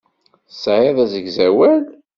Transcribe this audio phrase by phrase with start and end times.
[0.49, 1.83] Tesɛiḍ asegzawal?